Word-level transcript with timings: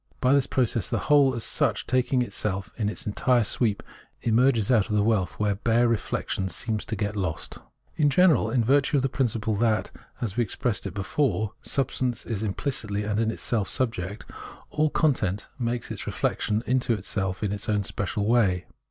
By 0.19 0.33
this 0.33 0.47
process 0.47 0.89
the 0.89 0.97
whole 1.11 1.35
as 1.35 1.43
such, 1.43 1.85
taking 1.85 2.23
itself 2.23 2.73
in 2.75 2.89
its 2.89 3.05
entire 3.05 3.43
sweep, 3.43 3.83
emerges 4.23 4.71
out 4.71 4.89
of 4.89 4.95
the 4.95 5.03
wealth 5.03 5.35
where 5.39 5.53
bare 5.53 5.87
reflection 5.87 6.49
seemed 6.49 6.79
to 6.87 6.95
get 6.95 7.15
lost. 7.15 7.59
In 7.97 8.09
general, 8.09 8.49
in 8.49 8.63
virtue 8.63 8.97
of 8.97 9.03
the 9.03 9.09
principle 9.09 9.53
that, 9.57 9.91
as 10.19 10.35
we 10.35 10.43
expressed 10.43 10.87
it 10.87 10.95
before, 10.95 11.53
substance 11.61 12.25
is 12.25 12.41
implicitly 12.41 13.03
and 13.03 13.19
in 13.19 13.29
itself 13.29 13.69
subject, 13.69 14.25
all 14.71 14.89
content 14.89 15.45
makes 15.59 15.91
its 15.91 16.07
reflection 16.07 16.63
into 16.65 16.93
itself 16.93 17.43
in 17.43 17.51
its 17.51 17.69
own 17.69 17.83
special 17.83 18.25
way. 18.25 18.65